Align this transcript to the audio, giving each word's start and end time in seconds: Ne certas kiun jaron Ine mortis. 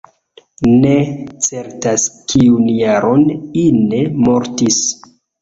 Ne 0.85 0.93
certas 1.47 2.05
kiun 2.33 2.65
jaron 2.79 3.23
Ine 3.67 4.01
mortis. 4.27 4.83